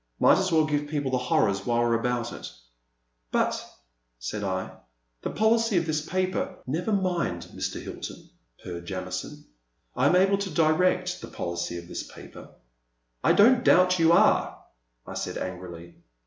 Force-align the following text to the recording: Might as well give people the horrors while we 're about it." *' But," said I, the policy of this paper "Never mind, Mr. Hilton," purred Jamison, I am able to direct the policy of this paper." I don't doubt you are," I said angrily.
Might 0.19 0.39
as 0.39 0.51
well 0.51 0.65
give 0.65 0.87
people 0.89 1.11
the 1.11 1.19
horrors 1.19 1.63
while 1.63 1.81
we 1.81 1.85
're 1.85 1.93
about 1.99 2.33
it." 2.33 2.51
*' 2.91 3.31
But," 3.31 3.63
said 4.17 4.43
I, 4.43 4.79
the 5.21 5.29
policy 5.29 5.77
of 5.77 5.85
this 5.85 6.03
paper 6.03 6.57
"Never 6.65 6.91
mind, 6.91 7.43
Mr. 7.53 7.79
Hilton," 7.79 8.31
purred 8.63 8.87
Jamison, 8.87 9.45
I 9.95 10.07
am 10.07 10.15
able 10.15 10.39
to 10.39 10.49
direct 10.49 11.21
the 11.21 11.27
policy 11.27 11.77
of 11.77 11.87
this 11.87 12.01
paper." 12.01 12.49
I 13.23 13.33
don't 13.33 13.63
doubt 13.63 13.99
you 13.99 14.11
are," 14.11 14.63
I 15.05 15.13
said 15.13 15.37
angrily. 15.37 15.93